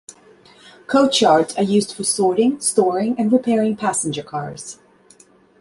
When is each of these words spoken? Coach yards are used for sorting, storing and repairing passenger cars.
Coach 0.87 1.21
yards 1.21 1.55
are 1.59 1.63
used 1.63 1.93
for 1.93 2.03
sorting, 2.03 2.59
storing 2.59 3.13
and 3.19 3.31
repairing 3.31 3.75
passenger 3.75 4.23
cars. 4.23 4.79